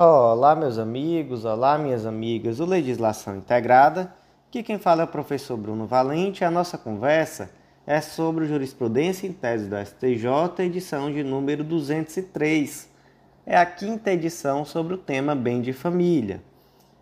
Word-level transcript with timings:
Olá, 0.00 0.54
meus 0.54 0.78
amigos, 0.78 1.44
olá, 1.44 1.76
minhas 1.76 2.06
amigas 2.06 2.58
do 2.58 2.64
Legislação 2.64 3.36
Integrada. 3.36 4.14
Aqui 4.46 4.62
quem 4.62 4.78
fala 4.78 5.00
é 5.00 5.04
o 5.04 5.08
professor 5.08 5.56
Bruno 5.56 5.88
Valente. 5.88 6.44
A 6.44 6.52
nossa 6.52 6.78
conversa 6.78 7.50
é 7.84 8.00
sobre 8.00 8.46
jurisprudência 8.46 9.26
em 9.26 9.32
tese 9.32 9.66
do 9.66 9.74
STJ, 9.74 10.64
edição 10.64 11.12
de 11.12 11.24
número 11.24 11.64
203. 11.64 12.88
É 13.44 13.58
a 13.58 13.66
quinta 13.66 14.12
edição 14.12 14.64
sobre 14.64 14.94
o 14.94 14.98
tema 14.98 15.34
bem 15.34 15.60
de 15.60 15.72
família. 15.72 16.40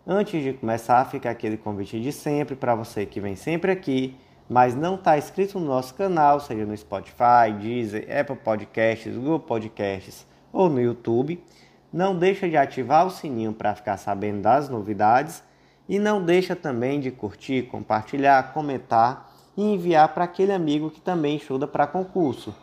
Antes 0.07 0.43
de 0.43 0.53
começar, 0.53 1.05
fica 1.05 1.29
aquele 1.29 1.55
convite 1.55 2.01
de 2.01 2.11
sempre 2.11 2.55
para 2.55 2.73
você 2.73 3.05
que 3.05 3.21
vem 3.21 3.35
sempre 3.35 3.71
aqui, 3.71 4.17
mas 4.49 4.73
não 4.73 4.95
está 4.95 5.19
inscrito 5.19 5.59
no 5.59 5.67
nosso 5.67 5.93
canal, 5.93 6.39
seja 6.39 6.65
no 6.65 6.75
Spotify, 6.75 7.53
Deezer, 7.61 8.07
Apple 8.09 8.37
Podcasts, 8.37 9.15
Google 9.15 9.41
Podcasts 9.41 10.25
ou 10.51 10.67
no 10.67 10.81
YouTube 10.81 11.39
não 11.91 12.17
deixa 12.17 12.49
de 12.49 12.57
ativar 12.57 13.05
o 13.05 13.11
sininho 13.11 13.53
para 13.53 13.75
ficar 13.75 13.97
sabendo 13.97 14.41
das 14.41 14.69
novidades 14.69 15.43
e 15.87 15.97
não 15.97 16.21
deixa 16.23 16.55
também 16.55 16.99
de 16.99 17.09
curtir, 17.11 17.63
compartilhar, 17.63 18.53
comentar 18.53 19.31
e 19.55 19.63
enviar 19.63 20.13
para 20.13 20.25
aquele 20.25 20.51
amigo 20.51 20.91
que 20.91 21.01
também 21.01 21.37
estuda 21.37 21.67
para 21.67 21.87
concurso. 21.87 22.53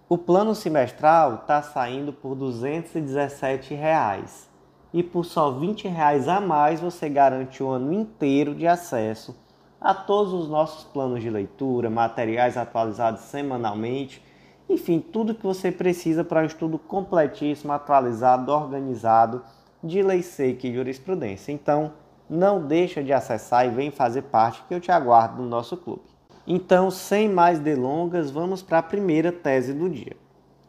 O 0.08 0.18
plano 0.18 0.56
semestral 0.56 1.36
está 1.36 1.62
saindo 1.62 2.12
por 2.12 2.34
217 2.34 3.74
reais. 3.74 4.50
e 4.92 5.02
por 5.02 5.24
só 5.24 5.50
20 5.52 5.88
reais 5.88 6.28
a 6.28 6.40
mais 6.40 6.80
você 6.80 7.08
garante 7.08 7.62
o 7.62 7.68
ano 7.68 7.94
inteiro 7.94 8.54
de 8.54 8.66
acesso 8.66 9.34
a 9.80 9.94
todos 9.94 10.34
os 10.34 10.48
nossos 10.50 10.84
planos 10.84 11.22
de 11.22 11.30
leitura, 11.30 11.88
materiais 11.88 12.58
atualizados 12.58 13.22
semanalmente, 13.22 14.22
enfim, 14.68 15.00
tudo 15.00 15.34
que 15.34 15.42
você 15.42 15.72
precisa 15.72 16.22
para 16.22 16.42
um 16.42 16.44
estudo 16.44 16.78
completíssimo, 16.78 17.72
atualizado, 17.72 18.52
organizado 18.52 19.42
de 19.82 20.02
lei 20.02 20.22
seca 20.22 20.66
e 20.66 20.74
jurisprudência. 20.74 21.52
Então, 21.52 21.92
não 22.32 22.66
deixa 22.66 23.04
de 23.04 23.12
acessar 23.12 23.66
e 23.66 23.70
vem 23.70 23.90
fazer 23.90 24.22
parte 24.22 24.64
que 24.66 24.72
eu 24.72 24.80
te 24.80 24.90
aguardo 24.90 25.42
no 25.42 25.48
nosso 25.48 25.76
clube. 25.76 26.00
Então, 26.46 26.90
sem 26.90 27.28
mais 27.28 27.58
delongas, 27.58 28.30
vamos 28.30 28.62
para 28.62 28.78
a 28.78 28.82
primeira 28.82 29.30
tese 29.30 29.74
do 29.74 29.88
dia. 29.90 30.16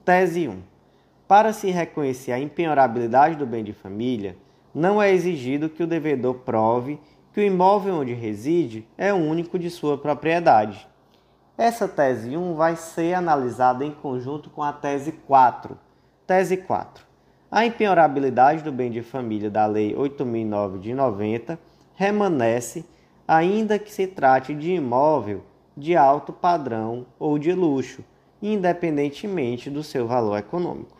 Tese 0.04 0.50
1. 0.50 0.62
Para 1.26 1.54
se 1.54 1.72
reconhecer 1.72 2.34
a 2.34 2.40
impenhorabilidade 2.40 3.38
do 3.38 3.46
bem 3.46 3.64
de 3.64 3.72
família, 3.72 4.36
não 4.76 5.02
é 5.02 5.12
exigido 5.12 5.70
que 5.70 5.82
o 5.82 5.88
devedor 5.88 6.36
prove 6.36 7.00
que 7.32 7.40
o 7.40 7.44
imóvel 7.44 7.96
onde 7.96 8.14
reside 8.14 8.86
é 8.98 9.14
único 9.14 9.58
de 9.58 9.70
sua 9.70 9.98
propriedade. 9.98 10.86
Essa 11.58 11.88
tese 11.88 12.36
1 12.36 12.56
vai 12.56 12.76
ser 12.76 13.14
analisada 13.14 13.86
em 13.86 13.92
conjunto 13.92 14.50
com 14.50 14.62
a 14.62 14.74
tese 14.74 15.14
4. 15.14 15.78
Tese 16.28 16.58
4. 16.58 17.13
A 17.56 17.68
impenhorabilidade 17.68 18.64
do 18.64 18.72
bem 18.72 18.90
de 18.90 19.04
família 19.04 19.48
da 19.48 19.68
Lei 19.68 19.96
8009 19.96 20.80
de 20.80 20.92
90 20.92 21.60
permanece, 21.96 22.84
ainda 23.28 23.78
que 23.78 23.94
se 23.94 24.08
trate 24.08 24.56
de 24.56 24.72
imóvel 24.72 25.44
de 25.78 25.96
alto 25.96 26.34
padrão 26.34 27.06
ou 27.20 27.38
de 27.38 27.54
luxo, 27.54 28.04
independentemente 28.42 29.70
do 29.70 29.84
seu 29.84 30.08
valor 30.08 30.36
econômico. 30.36 30.98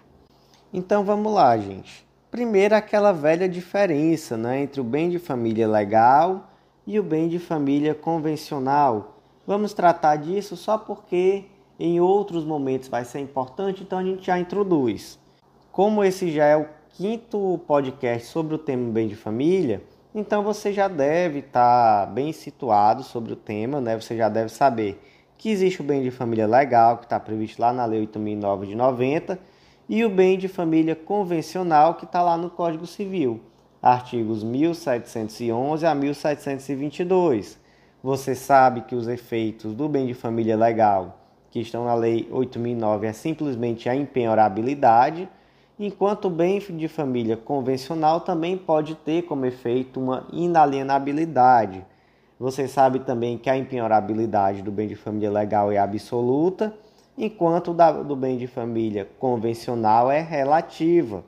Então 0.72 1.04
vamos 1.04 1.34
lá, 1.34 1.58
gente. 1.58 2.06
Primeiro, 2.30 2.76
aquela 2.76 3.12
velha 3.12 3.50
diferença 3.50 4.38
né, 4.38 4.62
entre 4.62 4.80
o 4.80 4.84
bem 4.84 5.10
de 5.10 5.18
família 5.18 5.68
legal 5.68 6.52
e 6.86 7.00
o 7.00 7.04
bem 7.04 7.30
de 7.30 7.40
família 7.40 7.96
convencional. 7.96 9.18
Vamos 9.48 9.74
tratar 9.74 10.18
disso 10.18 10.56
só 10.56 10.78
porque 10.78 11.46
em 11.80 12.00
outros 12.00 12.46
momentos 12.46 12.90
vai 12.90 13.04
ser 13.04 13.22
importante, 13.22 13.82
então 13.82 13.98
a 13.98 14.04
gente 14.04 14.24
já 14.24 14.38
introduz. 14.38 15.23
Como 15.74 16.04
esse 16.04 16.32
já 16.32 16.46
é 16.46 16.56
o 16.56 16.68
quinto 16.90 17.60
podcast 17.66 18.28
sobre 18.28 18.54
o 18.54 18.60
tema 18.60 18.92
bem 18.92 19.08
de 19.08 19.16
família, 19.16 19.82
então 20.14 20.44
você 20.44 20.72
já 20.72 20.88
deve 20.88 21.40
estar 21.40 22.06
tá 22.06 22.12
bem 22.12 22.32
situado 22.32 23.02
sobre 23.02 23.34
o 23.34 23.36
tema, 23.36 23.82
né? 23.82 24.00
Você 24.00 24.16
já 24.16 24.30
deve 24.30 24.50
saber 24.50 25.02
que 25.36 25.50
existe 25.50 25.82
o 25.82 25.84
bem 25.84 26.04
de 26.04 26.12
família 26.12 26.46
legal, 26.46 27.00
que 27.00 27.06
está 27.06 27.20
previsto 27.20 27.60
lá 27.60 27.74
na 27.74 27.86
Lei 27.86 28.02
8009 28.02 28.68
de 28.68 28.76
90, 28.76 29.40
e 29.90 30.06
o 30.06 30.12
bem 30.12 30.38
de 30.38 30.48
família 30.48 30.96
convencional, 30.96 31.96
que 31.96 32.06
está 32.06 32.22
lá 32.22 32.38
no 32.38 32.52
Código 32.52 32.86
Civil, 32.86 33.42
artigos 33.82 34.44
1711 34.44 35.88
a 35.88 35.96
1722. 35.96 37.60
Você 38.04 38.36
sabe 38.36 38.82
que 38.82 38.94
os 38.94 39.08
efeitos 39.08 39.74
do 39.74 39.90
bem 39.90 40.06
de 40.06 40.14
família 40.14 40.56
legal, 40.56 41.20
que 41.50 41.60
estão 41.60 41.84
na 41.86 41.96
Lei 41.96 42.28
8009, 42.30 43.08
é 43.08 43.12
simplesmente 43.12 43.90
a 43.90 43.96
impenhorabilidade 43.96 45.28
enquanto 45.80 46.26
o 46.26 46.30
bem 46.30 46.60
de 46.60 46.88
família 46.88 47.36
convencional 47.36 48.22
também 48.22 48.58
pode 48.58 48.96
ter 48.96 49.24
como 49.24 49.46
efeito 49.46 50.00
uma 50.00 50.28
inalienabilidade. 50.32 51.86
Você 52.40 52.68
sabe 52.68 53.00
também 53.00 53.38
que 53.38 53.50
a 53.50 53.58
impenhorabilidade 53.58 54.62
do 54.62 54.72
bem 54.72 54.88
de 54.88 54.96
família 54.96 55.32
legal 55.32 55.72
é 55.72 55.78
absoluta, 55.78 56.76
enquanto 57.18 57.72
o 57.72 58.04
do 58.04 58.16
bem 58.16 58.38
de 58.38 58.48
família 58.48 59.08
convencional 59.20 60.12
é 60.12 60.20
relativa. 60.20 61.24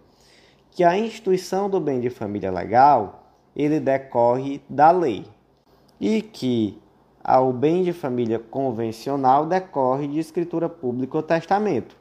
Que 0.72 0.84
a 0.84 0.98
instituição 0.98 1.70
do 1.70 1.80
bem 1.80 2.00
de 2.00 2.10
família 2.10 2.52
legal 2.52 3.24
ele 3.56 3.80
decorre 3.80 4.62
da 4.70 4.92
lei 4.92 5.26
e 6.00 6.22
que 6.22 6.78
o 7.28 7.54
bem 7.54 7.84
de 7.84 7.94
família 7.94 8.38
convencional 8.38 9.46
decorre 9.46 10.08
de 10.08 10.20
escritura 10.20 10.68
pública 10.68 11.18
ou 11.18 11.24
testamento. 11.24 11.96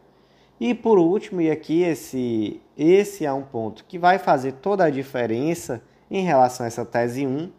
E 0.60 0.72
por 0.72 0.98
último, 0.98 1.40
e 1.40 1.50
aqui 1.50 1.82
esse, 1.82 2.60
esse 2.76 3.26
é 3.26 3.32
um 3.32 3.42
ponto 3.42 3.84
que 3.84 3.98
vai 3.98 4.18
fazer 4.18 4.52
toda 4.52 4.84
a 4.84 4.90
diferença 4.90 5.82
em 6.10 6.24
relação 6.24 6.64
a 6.64 6.68
essa 6.68 6.84
tese 6.84 7.26
1, 7.26 7.50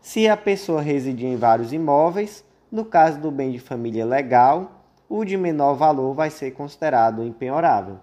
se 0.00 0.28
a 0.28 0.36
pessoa 0.36 0.80
residir 0.80 1.26
em 1.26 1.36
vários 1.36 1.72
imóveis, 1.72 2.44
no 2.70 2.84
caso 2.84 3.18
do 3.18 3.30
bem 3.30 3.50
de 3.50 3.58
família 3.58 4.04
legal, 4.04 4.84
o 5.08 5.24
de 5.24 5.36
menor 5.36 5.74
valor 5.74 6.14
vai 6.14 6.30
ser 6.30 6.52
considerado 6.52 7.24
impenhorável. 7.24 7.98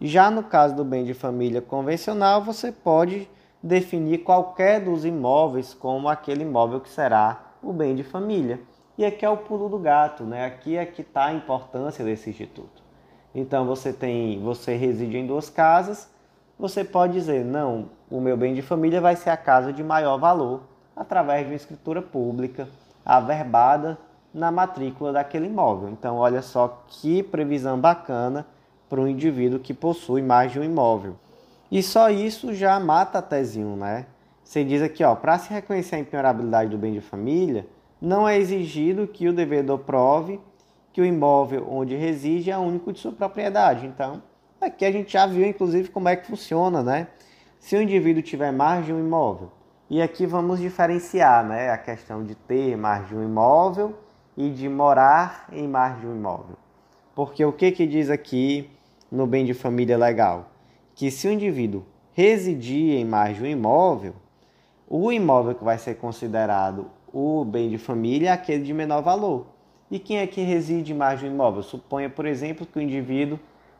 Já 0.00 0.30
no 0.30 0.42
caso 0.42 0.76
do 0.76 0.84
bem 0.84 1.04
de 1.04 1.14
família 1.14 1.62
convencional, 1.62 2.44
você 2.44 2.70
pode 2.70 3.28
definir 3.62 4.18
qualquer 4.18 4.80
dos 4.80 5.06
imóveis 5.06 5.72
como 5.72 6.08
aquele 6.08 6.42
imóvel 6.42 6.80
que 6.80 6.90
será 6.90 7.54
o 7.62 7.72
bem 7.72 7.94
de 7.94 8.04
família. 8.04 8.60
E 8.98 9.04
aqui 9.04 9.24
é 9.24 9.30
o 9.30 9.38
pulo 9.38 9.68
do 9.68 9.78
gato, 9.78 10.24
né? 10.24 10.44
Aqui 10.44 10.76
é 10.76 10.84
que 10.84 11.00
está 11.00 11.26
a 11.26 11.32
importância 11.32 12.04
desse 12.04 12.28
instituto. 12.28 12.85
Então 13.38 13.66
você 13.66 13.92
tem, 13.92 14.40
você 14.40 14.74
reside 14.76 15.18
em 15.18 15.26
duas 15.26 15.50
casas, 15.50 16.08
você 16.58 16.82
pode 16.82 17.12
dizer, 17.12 17.44
não, 17.44 17.90
o 18.10 18.18
meu 18.18 18.34
bem 18.34 18.54
de 18.54 18.62
família 18.62 18.98
vai 18.98 19.14
ser 19.14 19.28
a 19.28 19.36
casa 19.36 19.74
de 19.74 19.84
maior 19.84 20.16
valor, 20.16 20.62
através 20.96 21.42
de 21.42 21.52
uma 21.52 21.56
escritura 21.56 22.00
pública 22.00 22.66
averbada 23.04 23.98
na 24.32 24.50
matrícula 24.50 25.12
daquele 25.12 25.48
imóvel. 25.48 25.90
Então, 25.90 26.16
olha 26.16 26.40
só 26.40 26.82
que 26.88 27.22
previsão 27.22 27.78
bacana 27.78 28.46
para 28.88 29.02
um 29.02 29.06
indivíduo 29.06 29.60
que 29.60 29.74
possui 29.74 30.22
mais 30.22 30.50
de 30.50 30.58
um 30.58 30.64
imóvel. 30.64 31.16
E 31.70 31.82
só 31.82 32.08
isso 32.08 32.54
já 32.54 32.80
mata 32.80 33.18
a 33.18 33.22
tese 33.22 33.60
1, 33.62 33.76
né? 33.76 34.06
Você 34.42 34.64
diz 34.64 34.80
aqui, 34.80 35.04
ó, 35.04 35.14
para 35.14 35.38
se 35.38 35.52
reconhecer 35.52 35.96
a 35.96 35.98
impenhorabilidade 35.98 36.70
do 36.70 36.78
bem 36.78 36.94
de 36.94 37.02
família, 37.02 37.66
não 38.00 38.26
é 38.26 38.38
exigido 38.38 39.06
que 39.06 39.28
o 39.28 39.32
devedor 39.32 39.80
prove 39.80 40.40
que 40.96 41.00
o 41.02 41.04
imóvel 41.04 41.68
onde 41.70 41.94
reside 41.94 42.50
é 42.50 42.56
único 42.56 42.90
de 42.90 42.98
sua 42.98 43.12
propriedade. 43.12 43.84
Então, 43.84 44.22
aqui 44.58 44.82
a 44.82 44.90
gente 44.90 45.12
já 45.12 45.26
viu 45.26 45.46
inclusive 45.46 45.90
como 45.90 46.08
é 46.08 46.16
que 46.16 46.26
funciona, 46.26 46.82
né? 46.82 47.08
Se 47.58 47.76
o 47.76 47.82
indivíduo 47.82 48.22
tiver 48.22 48.50
mais 48.50 48.86
de 48.86 48.94
um 48.94 48.98
imóvel, 48.98 49.52
e 49.90 50.00
aqui 50.00 50.24
vamos 50.24 50.58
diferenciar, 50.58 51.44
né, 51.44 51.68
a 51.68 51.76
questão 51.76 52.24
de 52.24 52.34
ter 52.34 52.78
mais 52.78 53.06
de 53.08 53.14
um 53.14 53.22
imóvel 53.22 53.94
e 54.38 54.48
de 54.48 54.70
morar 54.70 55.46
em 55.52 55.68
mais 55.68 56.00
de 56.00 56.06
um 56.06 56.16
imóvel. 56.16 56.56
Porque 57.14 57.44
o 57.44 57.52
que 57.52 57.72
que 57.72 57.86
diz 57.86 58.08
aqui 58.08 58.70
no 59.12 59.26
bem 59.26 59.44
de 59.44 59.52
família 59.52 59.98
legal? 59.98 60.48
Que 60.94 61.10
se 61.10 61.28
o 61.28 61.30
indivíduo 61.30 61.84
residir 62.14 62.94
em 62.94 63.04
mais 63.04 63.36
de 63.36 63.42
um 63.42 63.46
imóvel, 63.46 64.14
o 64.88 65.12
imóvel 65.12 65.54
que 65.54 65.62
vai 65.62 65.76
ser 65.76 65.96
considerado 65.96 66.90
o 67.12 67.44
bem 67.44 67.68
de 67.68 67.76
família 67.76 68.30
é 68.30 68.32
aquele 68.32 68.64
de 68.64 68.72
menor 68.72 69.02
valor. 69.02 69.55
E 69.90 69.98
quem 69.98 70.18
é 70.18 70.26
que 70.26 70.42
reside 70.42 70.92
mais 70.92 71.20
de 71.20 71.26
um 71.26 71.30
imóvel? 71.30 71.62
Suponha, 71.62 72.10
por 72.10 72.26
exemplo, 72.26 72.66
que 72.66 72.78
o 72.78 72.82
indivíduo 72.82 73.38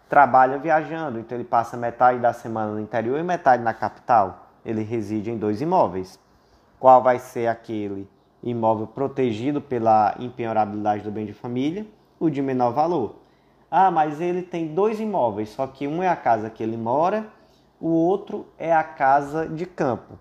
trabalha 0.08 0.58
viajando, 0.58 1.18
então 1.18 1.36
ele 1.36 1.44
passa 1.44 1.76
metade 1.76 2.20
da 2.20 2.32
semana 2.32 2.72
no 2.72 2.80
interior 2.80 3.18
e 3.18 3.22
metade 3.22 3.62
na 3.62 3.74
capital. 3.74 4.50
Ele 4.64 4.82
reside 4.82 5.30
em 5.30 5.36
dois 5.36 5.60
imóveis. 5.60 6.18
Qual 6.78 7.02
vai 7.02 7.18
ser 7.18 7.48
aquele 7.48 8.08
imóvel 8.42 8.86
protegido 8.86 9.60
pela 9.60 10.14
impenhorabilidade 10.18 11.02
do 11.02 11.10
bem 11.10 11.26
de 11.26 11.32
família, 11.32 11.86
o 12.18 12.30
de 12.30 12.40
menor 12.40 12.72
valor. 12.72 13.16
Ah, 13.70 13.90
mas 13.90 14.20
ele 14.20 14.42
tem 14.42 14.68
dois 14.68 15.00
imóveis, 15.00 15.50
só 15.50 15.66
que 15.66 15.88
um 15.88 16.02
é 16.02 16.08
a 16.08 16.16
casa 16.16 16.48
que 16.48 16.62
ele 16.62 16.76
mora, 16.76 17.26
o 17.80 17.88
outro 17.88 18.46
é 18.56 18.72
a 18.72 18.84
casa 18.84 19.46
de 19.46 19.66
campo. 19.66 20.18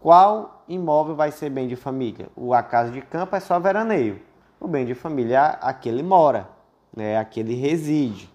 Qual 0.00 0.64
imóvel 0.68 1.16
vai 1.16 1.30
ser 1.30 1.48
bem 1.48 1.66
de 1.66 1.76
família? 1.76 2.28
O 2.36 2.52
a 2.52 2.62
casa 2.62 2.90
de 2.90 3.00
campo 3.00 3.34
é 3.34 3.40
só 3.40 3.58
veraneio. 3.58 4.20
O 4.62 4.68
bem 4.68 4.86
de 4.86 4.94
família 4.94 5.58
aquele 5.60 6.04
mora, 6.04 6.48
né? 6.96 7.18
aquele 7.18 7.52
reside, 7.52 8.32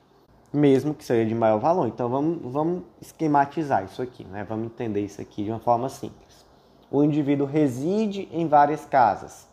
mesmo 0.51 0.93
que 0.93 1.05
seja 1.05 1.25
de 1.25 1.33
maior 1.33 1.57
valor. 1.57 1.87
Então 1.87 2.09
vamos, 2.09 2.51
vamos 2.51 2.83
esquematizar 3.01 3.85
isso 3.85 4.01
aqui, 4.01 4.25
né? 4.25 4.43
vamos 4.43 4.65
entender 4.65 4.99
isso 4.99 5.21
aqui 5.21 5.45
de 5.45 5.51
uma 5.51 5.59
forma 5.61 5.87
simples. 5.87 6.45
O 6.91 7.01
indivíduo 7.01 7.47
reside 7.47 8.27
em 8.29 8.45
várias 8.45 8.83
casas. 8.83 9.47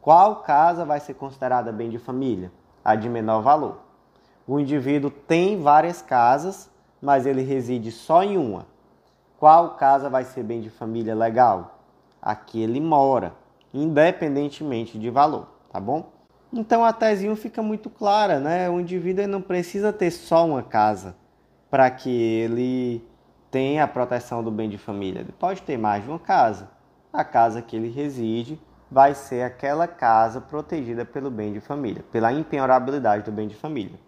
Qual 0.00 0.42
casa 0.42 0.84
vai 0.84 0.98
ser 0.98 1.14
considerada 1.14 1.70
bem 1.70 1.88
de 1.88 2.00
família? 2.00 2.50
A 2.84 2.96
de 2.96 3.08
menor 3.08 3.40
valor. 3.40 3.78
O 4.44 4.58
indivíduo 4.58 5.08
tem 5.08 5.62
várias 5.62 6.02
casas, 6.02 6.68
mas 7.00 7.26
ele 7.26 7.42
reside 7.42 7.92
só 7.92 8.24
em 8.24 8.36
uma. 8.36 8.66
Qual 9.38 9.76
casa 9.76 10.10
vai 10.10 10.24
ser 10.24 10.42
bem 10.42 10.60
de 10.60 10.68
família 10.68 11.14
legal? 11.14 11.78
Aqui 12.20 12.60
ele 12.60 12.80
mora, 12.80 13.32
independentemente 13.72 14.98
de 14.98 15.08
valor, 15.08 15.51
tá 15.72 15.80
bom? 15.80 16.12
Então 16.52 16.84
a 16.84 16.92
tese 16.92 17.28
1 17.28 17.34
fica 17.34 17.62
muito 17.62 17.88
clara, 17.88 18.38
né? 18.38 18.68
O 18.68 18.78
indivíduo 18.78 19.26
não 19.26 19.40
precisa 19.40 19.92
ter 19.92 20.10
só 20.10 20.46
uma 20.46 20.62
casa 20.62 21.16
para 21.70 21.90
que 21.90 22.10
ele 22.10 23.02
tenha 23.50 23.84
a 23.84 23.88
proteção 23.88 24.44
do 24.44 24.50
bem 24.50 24.68
de 24.68 24.76
família. 24.76 25.20
Ele 25.20 25.32
pode 25.32 25.62
ter 25.62 25.78
mais 25.78 26.04
de 26.04 26.10
uma 26.10 26.18
casa. 26.18 26.70
A 27.10 27.24
casa 27.24 27.62
que 27.62 27.74
ele 27.74 27.88
reside 27.88 28.60
vai 28.90 29.14
ser 29.14 29.42
aquela 29.42 29.88
casa 29.88 30.40
protegida 30.40 31.04
pelo 31.04 31.30
bem 31.30 31.52
de 31.54 31.60
família, 31.60 32.04
pela 32.12 32.30
impenhorabilidade 32.32 33.24
do 33.24 33.32
bem 33.32 33.48
de 33.48 33.54
família. 33.54 33.98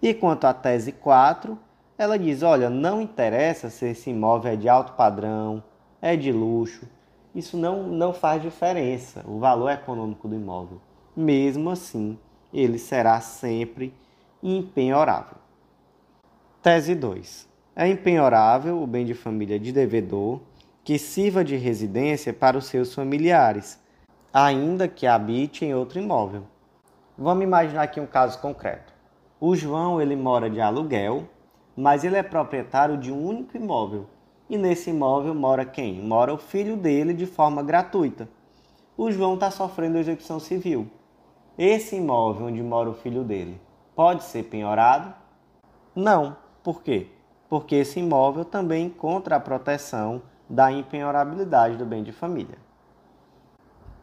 E 0.00 0.14
quanto 0.14 0.46
à 0.46 0.54
tese 0.54 0.92
4, 0.92 1.58
ela 1.98 2.18
diz: 2.18 2.42
olha, 2.42 2.70
não 2.70 3.02
interessa 3.02 3.68
se 3.68 3.86
esse 3.86 4.08
imóvel 4.08 4.52
é 4.52 4.56
de 4.56 4.68
alto 4.68 4.94
padrão, 4.94 5.62
é 6.00 6.16
de 6.16 6.32
luxo, 6.32 6.88
isso 7.34 7.56
não, 7.56 7.84
não 7.84 8.12
faz 8.12 8.42
diferença, 8.42 9.22
o 9.26 9.38
valor 9.38 9.70
econômico 9.70 10.26
do 10.26 10.34
imóvel. 10.34 10.80
Mesmo 11.14 11.68
assim, 11.68 12.18
ele 12.54 12.78
será 12.78 13.20
sempre 13.20 13.92
impenhorável. 14.42 15.36
Tese 16.62 16.94
2. 16.94 17.46
É 17.76 17.86
impenhorável 17.86 18.82
o 18.82 18.86
bem 18.86 19.04
de 19.04 19.12
família 19.12 19.58
de 19.58 19.72
devedor 19.72 20.40
que 20.82 20.98
sirva 20.98 21.44
de 21.44 21.56
residência 21.56 22.32
para 22.32 22.56
os 22.56 22.64
seus 22.64 22.94
familiares, 22.94 23.78
ainda 24.32 24.88
que 24.88 25.06
habite 25.06 25.64
em 25.64 25.74
outro 25.74 26.00
imóvel. 26.00 26.44
Vamos 27.16 27.44
imaginar 27.44 27.82
aqui 27.82 28.00
um 28.00 28.06
caso 28.06 28.40
concreto. 28.40 28.92
O 29.38 29.54
João 29.54 30.00
ele 30.00 30.16
mora 30.16 30.48
de 30.48 30.60
aluguel, 30.60 31.28
mas 31.76 32.04
ele 32.04 32.16
é 32.16 32.22
proprietário 32.22 32.96
de 32.96 33.12
um 33.12 33.26
único 33.26 33.56
imóvel. 33.56 34.06
E 34.48 34.56
nesse 34.56 34.88
imóvel 34.90 35.34
mora 35.34 35.64
quem? 35.64 36.00
Mora 36.00 36.32
o 36.32 36.38
filho 36.38 36.76
dele 36.76 37.12
de 37.12 37.26
forma 37.26 37.62
gratuita. 37.62 38.28
O 38.96 39.10
João 39.10 39.34
está 39.34 39.50
sofrendo 39.50 39.98
execução 39.98 40.40
civil. 40.40 40.90
Esse 41.58 41.96
imóvel 41.96 42.46
onde 42.46 42.62
mora 42.62 42.88
o 42.88 42.94
filho 42.94 43.22
dele 43.22 43.60
pode 43.94 44.24
ser 44.24 44.44
penhorado? 44.44 45.12
Não. 45.94 46.36
Por 46.62 46.82
quê? 46.82 47.08
Porque 47.46 47.74
esse 47.74 48.00
imóvel 48.00 48.44
também 48.44 48.86
encontra 48.86 49.36
a 49.36 49.40
proteção 49.40 50.22
da 50.48 50.72
impenhorabilidade 50.72 51.76
do 51.76 51.84
bem 51.84 52.02
de 52.02 52.10
família. 52.10 52.56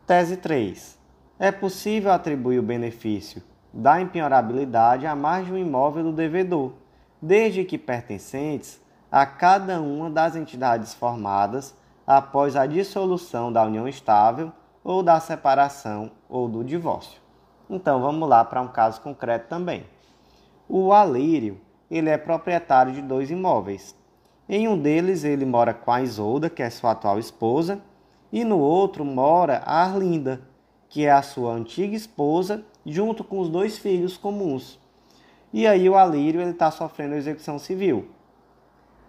Tese 0.05 0.37
3. 0.37 0.99
É 1.39 1.51
possível 1.51 2.11
atribuir 2.11 2.59
o 2.59 2.63
benefício 2.63 3.41
da 3.73 3.99
impenhorabilidade 3.99 5.07
a 5.07 5.15
mais 5.15 5.47
de 5.47 5.53
um 5.53 5.57
imóvel 5.57 6.03
do 6.03 6.11
devedor, 6.11 6.73
desde 7.19 7.63
que 7.63 7.77
pertencentes 7.77 8.79
a 9.11 9.25
cada 9.25 9.81
uma 9.81 10.09
das 10.09 10.35
entidades 10.35 10.93
formadas 10.93 11.75
após 12.05 12.55
a 12.55 12.67
dissolução 12.67 13.51
da 13.51 13.63
união 13.63 13.87
estável 13.87 14.51
ou 14.83 15.01
da 15.01 15.19
separação 15.19 16.11
ou 16.27 16.47
do 16.47 16.63
divórcio. 16.63 17.28
Então 17.69 18.01
vamos 18.01 18.27
lá 18.27 18.43
para 18.43 18.61
um 18.61 18.67
caso 18.67 18.99
concreto 19.01 19.47
também. 19.47 19.85
O 20.67 20.91
Alírio, 20.91 21.59
ele 21.89 22.09
é 22.09 22.17
proprietário 22.17 22.91
de 22.91 23.01
dois 23.01 23.29
imóveis. 23.29 23.95
Em 24.47 24.67
um 24.67 24.77
deles 24.77 25.23
ele 25.23 25.45
mora 25.45 25.73
com 25.73 25.91
a 25.91 26.01
Isolda, 26.01 26.49
que 26.49 26.63
é 26.63 26.69
sua 26.69 26.91
atual 26.91 27.19
esposa, 27.19 27.79
e 28.31 28.43
no 28.43 28.57
outro 28.59 29.05
mora 29.05 29.61
a 29.65 29.83
Arlinda, 29.83 30.41
que 30.87 31.05
é 31.05 31.11
a 31.11 31.21
sua 31.21 31.53
antiga 31.53 31.95
esposa 31.95 32.63
junto 32.85 33.23
com 33.23 33.39
os 33.39 33.49
dois 33.49 33.77
filhos 33.77 34.17
comuns. 34.17 34.79
E 35.53 35.67
aí 35.67 35.89
o 35.89 35.95
Alírio 35.95 36.41
está 36.41 36.71
sofrendo 36.71 37.15
execução 37.15 37.59
civil. 37.59 38.07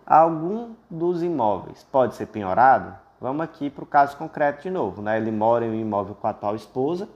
Algum 0.07 0.75
dos 0.91 1.23
imóveis 1.23 1.87
pode 1.91 2.15
ser 2.15 2.27
penhorado? 2.27 2.99
Vamos 3.21 3.43
aqui 3.43 3.71
para 3.71 3.85
o 3.85 3.87
caso 3.87 4.17
concreto 4.17 4.63
de 4.63 4.71
novo. 4.71 5.03
Né? 5.03 5.19
Ele 5.19 5.31
mora 5.31 5.65
em 5.65 5.71
um 5.71 5.75
imóvel 5.75 6.15
com 6.15 6.27
a 6.27 6.31
atual 6.31 6.57
esposa. 6.57 7.09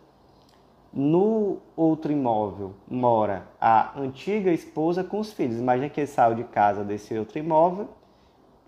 No 0.96 1.58
outro 1.74 2.12
imóvel 2.12 2.72
mora 2.88 3.48
a 3.60 3.98
antiga 3.98 4.52
esposa 4.52 5.02
com 5.02 5.18
os 5.18 5.32
filhos. 5.32 5.58
Imagina 5.58 5.88
que 5.88 6.00
ele 6.00 6.06
saiu 6.06 6.36
de 6.36 6.44
casa 6.44 6.84
desse 6.84 7.18
outro 7.18 7.36
imóvel, 7.36 7.88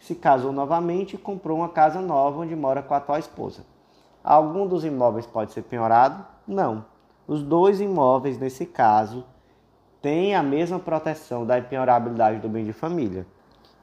se 0.01 0.13
casou 0.17 0.51
novamente 0.51 1.15
e 1.15 1.19
comprou 1.19 1.59
uma 1.59 1.69
casa 1.69 2.01
nova 2.01 2.41
onde 2.41 2.57
mora 2.57 2.83
com 2.83 2.95
a 2.95 2.97
atual 2.97 3.21
esposa. 3.21 3.65
Algum 4.25 4.67
dos 4.67 4.85
imóveis 4.85 5.25
pode 5.25 5.53
ser 5.53 5.63
penhorado? 5.63 6.27
Não. 6.49 6.85
Os 7.29 7.45
dois 7.45 7.81
imóveis, 7.81 8.41
nesse 8.41 8.67
caso, 8.67 9.25
têm 10.03 10.35
a 10.35 10.43
mesma 10.43 10.81
proteção 10.81 11.47
da 11.47 11.61
impenhorabilidade 11.61 12.41
do 12.41 12.49
bem 12.49 12.65
de 12.65 12.73
família. 12.73 13.25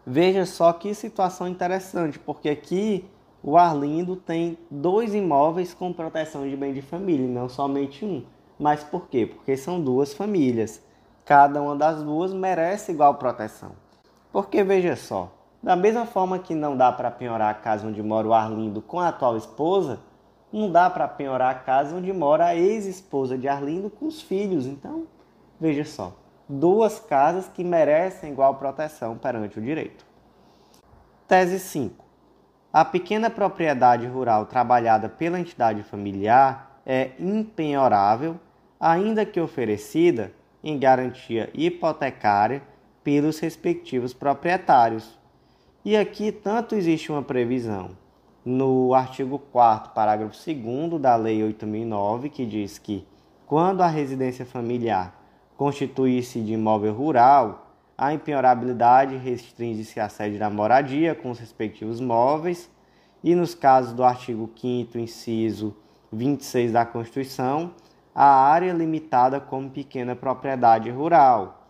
Veja 0.05 0.45
só 0.45 0.73
que 0.73 0.93
situação 0.93 1.47
interessante, 1.47 2.19
porque 2.19 2.49
aqui 2.49 3.09
o 3.45 3.57
Arlindo 3.57 4.15
tem 4.15 4.57
dois 4.71 5.13
imóveis 5.13 5.73
com 5.73 5.91
proteção 5.91 6.49
de 6.49 6.55
bem 6.55 6.73
de 6.73 6.81
família, 6.81 7.27
não 7.27 7.49
somente 7.49 8.05
um. 8.05 8.23
Mas 8.57 8.85
por 8.85 9.09
quê? 9.09 9.25
Porque 9.25 9.57
são 9.57 9.81
duas 9.81 10.13
famílias. 10.13 10.81
Cada 11.25 11.61
uma 11.61 11.75
das 11.75 12.01
duas 12.01 12.33
merece 12.33 12.93
igual 12.93 13.15
proteção. 13.15 13.73
Porque 14.31 14.63
veja 14.63 14.95
só, 14.95 15.29
da 15.61 15.75
mesma 15.75 16.05
forma 16.05 16.39
que 16.39 16.55
não 16.55 16.77
dá 16.77 16.89
para 16.89 17.11
penhorar 17.11 17.51
a 17.51 17.53
casa 17.53 17.85
onde 17.85 18.01
mora 18.01 18.27
o 18.29 18.33
Arlindo 18.33 18.81
com 18.81 19.01
a 19.01 19.09
atual 19.09 19.35
esposa, 19.35 19.99
não 20.51 20.71
dá 20.71 20.89
para 20.89 21.05
penhorar 21.05 21.51
a 21.51 21.59
casa 21.59 21.95
onde 21.95 22.13
mora 22.13 22.45
a 22.45 22.55
ex-esposa 22.55 23.37
de 23.37 23.49
Arlindo 23.49 23.89
com 23.89 24.05
os 24.05 24.21
filhos. 24.21 24.65
Então, 24.65 25.05
veja 25.59 25.83
só, 25.83 26.13
duas 26.47 26.97
casas 26.97 27.49
que 27.49 27.61
merecem 27.61 28.31
igual 28.31 28.55
proteção 28.55 29.17
perante 29.17 29.59
o 29.59 29.61
direito. 29.61 30.05
Tese 31.27 31.59
5. 31.59 32.02
A 32.73 32.83
pequena 32.83 33.29
propriedade 33.29 34.07
rural 34.07 34.47
trabalhada 34.47 35.07
pela 35.07 35.39
entidade 35.39 35.83
familiar 35.83 36.81
é 36.83 37.11
impenhorável, 37.19 38.39
ainda 38.79 39.23
que 39.27 39.39
oferecida 39.39 40.33
em 40.63 40.79
garantia 40.79 41.51
hipotecária 41.53 42.63
pelos 43.03 43.37
respectivos 43.37 44.11
proprietários. 44.11 45.19
E 45.85 45.95
aqui 45.95 46.31
tanto 46.31 46.73
existe 46.73 47.11
uma 47.11 47.21
previsão 47.21 47.91
no 48.43 48.95
artigo 48.95 49.37
4 49.37 49.93
parágrafo 49.93 50.33
2 50.33 50.99
da 50.99 51.15
Lei 51.15 51.43
8009, 51.43 52.29
que 52.29 52.43
diz 52.43 52.79
que 52.79 53.05
quando 53.45 53.81
a 53.81 53.87
residência 53.87 54.47
familiar 54.47 55.13
constituir-se 55.55 56.41
de 56.41 56.53
imóvel 56.53 56.93
rural, 56.95 57.72
a 58.03 58.13
impenhorabilidade 58.13 59.15
restringe-se 59.15 59.97
à 59.97 60.09
sede 60.09 60.37
da 60.37 60.49
moradia 60.49 61.15
com 61.15 61.31
os 61.31 61.39
respectivos 61.39 62.01
móveis, 62.01 62.69
e 63.23 63.33
nos 63.33 63.55
casos 63.55 63.93
do 63.93 64.03
artigo 64.03 64.51
5 64.57 64.97
inciso 64.97 65.73
26 66.11 66.73
da 66.73 66.85
Constituição, 66.85 67.71
a 68.13 68.25
área 68.25 68.73
limitada 68.73 69.39
como 69.39 69.69
pequena 69.69 70.17
propriedade 70.17 70.89
rural. 70.89 71.65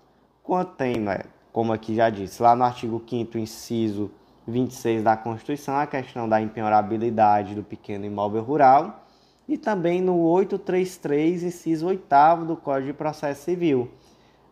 Tem, 0.76 0.98
né, 0.98 1.20
como 1.52 1.72
aqui 1.72 1.94
já 1.94 2.10
disse, 2.10 2.42
lá 2.42 2.56
no 2.56 2.64
artigo 2.64 3.00
5 3.08 3.38
inciso 3.38 4.10
26 4.48 5.04
da 5.04 5.16
Constituição, 5.16 5.78
a 5.78 5.86
questão 5.86 6.28
da 6.28 6.42
impenhorabilidade 6.42 7.54
do 7.54 7.62
pequeno 7.62 8.06
imóvel 8.06 8.42
rural, 8.42 9.06
e 9.48 9.56
também 9.56 10.02
no 10.02 10.18
833, 10.18 11.44
inciso 11.44 11.86
8 11.86 12.46
do 12.48 12.58
Código 12.58 12.88
de 12.88 12.94
Processo 12.94 13.44
Civil. 13.44 13.92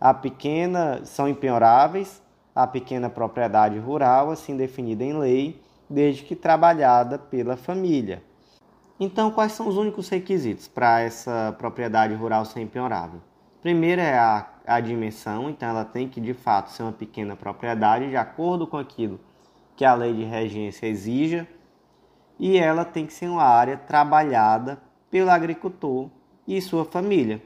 A 0.01 0.15
pequena 0.15 1.05
são 1.05 1.27
impenhoráveis 1.27 2.24
a 2.55 2.65
pequena 2.67 3.08
propriedade 3.08 3.77
rural, 3.77 4.31
assim 4.31 4.58
definida 4.58 5.03
em 5.03 5.13
lei, 5.13 5.62
desde 5.89 6.24
que 6.24 6.36
trabalhada 6.36 7.17
pela 7.17 7.55
família. 7.55 8.24
Então, 9.00 9.31
quais 9.31 9.51
são 9.51 9.67
os 9.67 9.77
únicos 9.77 10.10
requisitos 10.10 10.67
para 10.67 11.01
essa 11.01 11.55
propriedade 11.58 12.13
rural 12.13 12.46
ser 12.46 12.62
impenhorável? 12.62 13.22
Primeiro 13.62 14.01
é 14.01 14.17
a, 14.17 14.48
a 14.65 14.79
dimensão, 14.79 15.50
então 15.50 15.70
ela 15.70 15.86
tem 15.86 16.10
que 16.10 16.20
de 16.20 16.34
fato 16.34 16.72
ser 16.72 16.84
uma 16.84 16.91
pequena 16.91 17.36
propriedade, 17.36 18.10
de 18.10 18.17
acordo 18.17 18.67
com 18.67 18.77
aquilo 18.77 19.20
que 19.75 19.86
a 19.86 19.93
lei 19.93 20.13
de 20.13 20.24
regência 20.24 20.88
exija, 20.88 21.48
e 22.39 22.58
ela 22.58 22.84
tem 22.84 23.05
que 23.05 23.13
ser 23.13 23.27
uma 23.27 23.43
área 23.43 23.77
trabalhada 23.77 24.81
pelo 25.10 25.29
agricultor 25.29 26.10
e 26.48 26.60
sua 26.60 26.86
família. 26.86 27.41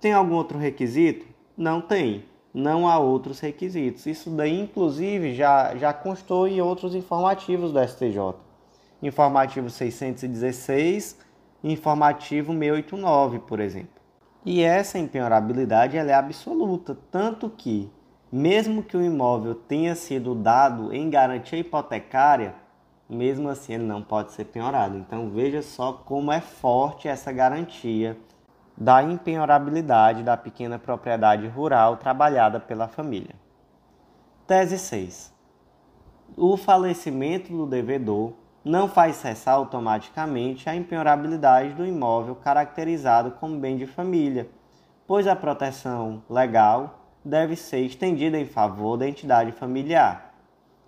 Tem 0.00 0.12
algum 0.12 0.34
outro 0.34 0.58
requisito? 0.58 1.25
Não 1.56 1.80
tem. 1.80 2.24
Não 2.52 2.88
há 2.88 2.98
outros 2.98 3.40
requisitos. 3.40 4.06
Isso 4.06 4.30
daí, 4.30 4.60
inclusive, 4.60 5.34
já, 5.34 5.74
já 5.76 5.92
constou 5.92 6.46
em 6.46 6.60
outros 6.60 6.94
informativos 6.94 7.72
do 7.72 7.82
STJ. 7.82 8.34
Informativo 9.02 9.70
616 9.70 11.18
e 11.62 11.72
informativo 11.72 12.52
689, 12.52 13.38
por 13.40 13.60
exemplo. 13.60 13.96
E 14.44 14.62
essa 14.62 14.98
impenhorabilidade 14.98 15.96
ela 15.96 16.10
é 16.10 16.14
absoluta, 16.14 16.96
tanto 17.10 17.50
que, 17.50 17.90
mesmo 18.30 18.82
que 18.82 18.96
o 18.96 19.02
imóvel 19.02 19.54
tenha 19.54 19.94
sido 19.94 20.34
dado 20.34 20.94
em 20.94 21.10
garantia 21.10 21.58
hipotecária, 21.58 22.54
mesmo 23.08 23.48
assim 23.48 23.74
ele 23.74 23.84
não 23.84 24.02
pode 24.02 24.32
ser 24.32 24.44
penhorado. 24.44 24.96
Então 24.96 25.30
veja 25.30 25.62
só 25.62 25.92
como 25.92 26.30
é 26.30 26.40
forte 26.40 27.08
essa 27.08 27.32
garantia 27.32 28.16
da 28.76 29.02
impenhorabilidade 29.02 30.22
da 30.22 30.36
pequena 30.36 30.78
propriedade 30.78 31.46
rural 31.48 31.96
trabalhada 31.96 32.60
pela 32.60 32.88
família. 32.88 33.34
Tese 34.46 34.78
6. 34.78 35.34
O 36.36 36.56
falecimento 36.56 37.50
do 37.52 37.66
devedor 37.66 38.32
não 38.64 38.88
faz 38.88 39.16
cessar 39.16 39.54
automaticamente 39.54 40.68
a 40.68 40.74
impenhorabilidade 40.74 41.74
do 41.74 41.86
imóvel 41.86 42.34
caracterizado 42.34 43.30
como 43.32 43.58
bem 43.58 43.76
de 43.76 43.86
família, 43.86 44.48
pois 45.06 45.26
a 45.26 45.36
proteção 45.36 46.22
legal 46.28 47.08
deve 47.24 47.56
ser 47.56 47.80
estendida 47.80 48.38
em 48.38 48.46
favor 48.46 48.96
da 48.96 49.08
entidade 49.08 49.52
familiar 49.52 50.26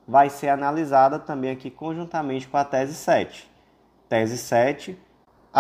vai 0.08 0.30
ser 0.30 0.48
analisada 0.48 1.18
também 1.18 1.50
aqui 1.50 1.70
conjuntamente 1.70 2.48
com 2.48 2.56
a 2.56 2.64
tese 2.64 2.94
7. 2.94 3.46
Tese 4.08 4.38
7. 4.38 4.98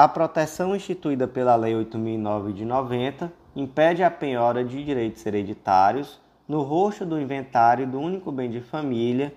A 0.00 0.06
proteção 0.06 0.76
instituída 0.76 1.26
pela 1.26 1.56
Lei 1.56 1.74
8009 1.74 2.52
de 2.52 2.64
90 2.64 3.32
impede 3.56 4.04
a 4.04 4.08
penhora 4.08 4.64
de 4.64 4.84
direitos 4.84 5.26
hereditários 5.26 6.20
no 6.46 6.62
rosto 6.62 7.04
do 7.04 7.20
inventário 7.20 7.84
do 7.84 7.98
único 7.98 8.30
bem 8.30 8.48
de 8.48 8.60
família 8.60 9.34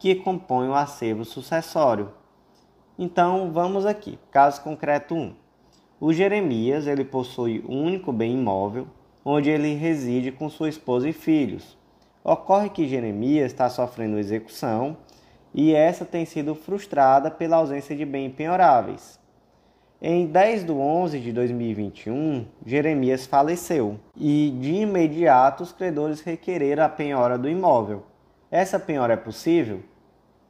que 0.00 0.16
compõe 0.16 0.66
o 0.66 0.74
acervo 0.74 1.24
sucessório. 1.24 2.10
Então, 2.98 3.52
vamos 3.52 3.86
aqui. 3.86 4.18
Caso 4.32 4.60
concreto 4.62 5.14
1. 5.14 5.32
O 6.00 6.12
Jeremias, 6.12 6.88
ele 6.88 7.04
possui 7.04 7.64
um 7.68 7.84
único 7.84 8.12
bem 8.12 8.32
imóvel, 8.32 8.88
onde 9.24 9.48
ele 9.48 9.74
reside 9.74 10.32
com 10.32 10.50
sua 10.50 10.68
esposa 10.68 11.08
e 11.08 11.12
filhos. 11.12 11.78
Ocorre 12.24 12.68
que 12.68 12.88
Jeremias 12.88 13.52
está 13.52 13.70
sofrendo 13.70 14.18
execução 14.18 14.96
e 15.54 15.72
essa 15.72 16.04
tem 16.04 16.24
sido 16.24 16.56
frustrada 16.56 17.30
pela 17.30 17.58
ausência 17.58 17.94
de 17.94 18.04
bens 18.04 18.34
penhoráveis. 18.34 19.19
Em 20.02 20.26
10 20.26 20.64
de 20.64 20.72
11 20.72 21.20
de 21.20 21.30
2021, 21.30 22.46
Jeremias 22.64 23.26
faleceu 23.26 24.00
e, 24.16 24.50
de 24.58 24.76
imediato, 24.76 25.62
os 25.62 25.72
credores 25.72 26.22
requereram 26.22 26.84
a 26.84 26.88
penhora 26.88 27.36
do 27.36 27.46
imóvel. 27.46 28.04
Essa 28.50 28.80
penhora 28.80 29.12
é 29.12 29.16
possível? 29.16 29.80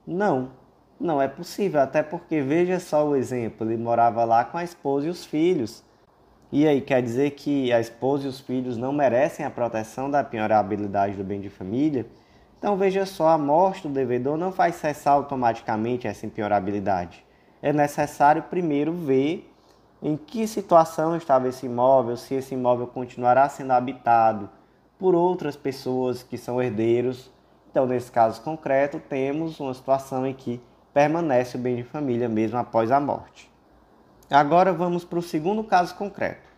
Não, 0.07 0.53
não 1.01 1.21
é 1.21 1.27
possível, 1.27 1.81
até 1.81 2.01
porque 2.01 2.41
veja 2.41 2.79
só 2.79 3.05
o 3.05 3.17
exemplo: 3.17 3.67
ele 3.67 3.77
morava 3.77 4.23
lá 4.23 4.45
com 4.45 4.57
a 4.57 4.63
esposa 4.63 5.09
e 5.09 5.11
os 5.11 5.25
filhos. 5.25 5.83
E 6.53 6.65
aí, 6.65 6.81
quer 6.81 7.03
dizer 7.03 7.33
que 7.33 7.73
a 7.73 7.81
esposa 7.81 8.27
e 8.27 8.29
os 8.29 8.39
filhos 8.39 8.77
não 8.77 8.93
merecem 8.93 9.45
a 9.45 9.51
proteção 9.51 10.09
da 10.09 10.23
penhorabilidade 10.23 11.17
do 11.17 11.25
bem 11.25 11.41
de 11.41 11.51
família? 11.51 12.07
Então 12.57 12.77
veja 12.77 13.05
só, 13.05 13.31
a 13.31 13.39
morte 13.39 13.89
do 13.89 13.93
devedor 13.93 14.37
não 14.37 14.53
faz 14.53 14.77
cessar 14.77 15.15
automaticamente 15.15 16.07
essa 16.07 16.25
impenhorabilidade. 16.25 17.25
É 17.63 17.73
necessário 17.73 18.43
primeiro 18.45 18.93
ver 18.93 19.51
em 20.03 20.17
que 20.17 20.47
situação 20.47 21.17
estava 21.17 21.49
esse 21.49 21.67
imóvel, 21.67 22.17
se 22.17 22.35
esse 22.35 22.55
imóvel 22.55 22.87
continuará 22.87 23.49
sendo 23.49 23.73
habitado 23.73 24.49
por 24.99 25.15
outras 25.15 25.57
pessoas 25.57 26.23
que 26.23 26.39
são 26.39 26.63
herdeiros. 26.63 27.31
Então, 27.71 27.87
nesse 27.87 28.11
caso 28.11 28.41
concreto, 28.43 28.99
temos 28.99 29.61
uma 29.61 29.75
situação 29.75 30.27
em 30.27 30.35
que 30.35 30.61
permanece 30.93 31.57
o 31.57 31.61
bem 31.61 31.77
de 31.77 31.83
família 31.83 32.29
mesmo 32.29 32.59
após 32.59 32.91
a 32.91 32.99
morte. 32.99 33.51
Agora 34.31 34.73
vamos 34.73 35.05
para 35.05 35.19
o 35.19 35.23
segundo 35.23 35.63
caso 35.65 35.95
concreto. 35.95 36.49